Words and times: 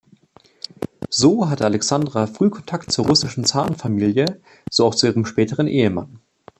So 1.11 1.47
hatte 1.47 1.65
Alexandra 1.65 2.25
früh 2.25 2.49
Kontakt 2.49 2.91
zur 2.91 3.05
russischen 3.05 3.45
Zarenfamilie, 3.45 4.41
so 4.71 4.87
auch 4.87 4.95
zu 4.95 5.05
ihrem 5.05 5.27
späteren 5.27 5.67
Ehemann. 5.67 6.19